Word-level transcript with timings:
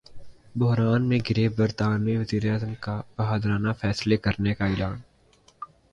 بحران 0.55 1.01
میں 1.09 1.17
گِھرے 1.27 1.47
برطانوی 1.49 2.15
وزیراعظم 2.17 2.73
کا 2.79 2.95
’بہادرانہ 3.17 3.71
فیصلے‘ 3.81 4.17
کرنے 4.17 4.53
کا 4.53 4.65
اعلان 4.65 4.97